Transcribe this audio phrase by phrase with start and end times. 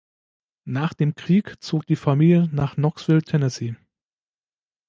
[0.65, 3.75] Nach dem Krieg zog die Familie nach Knoxville, Tennessee.